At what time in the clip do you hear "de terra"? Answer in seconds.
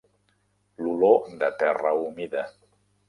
1.43-1.93